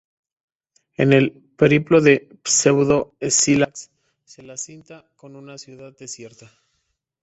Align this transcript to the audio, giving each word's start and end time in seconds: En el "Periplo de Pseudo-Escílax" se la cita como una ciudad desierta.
En 0.97 1.13
el 1.13 1.31
"Periplo 1.55 2.01
de 2.01 2.27
Pseudo-Escílax" 2.43 3.91
se 4.25 4.41
la 4.41 4.57
cita 4.57 5.05
como 5.15 5.37
una 5.37 5.59
ciudad 5.59 5.95
desierta. 5.95 6.49